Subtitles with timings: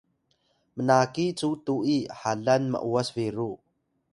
[0.77, 3.49] mnaki cu tu’i halan m’was biru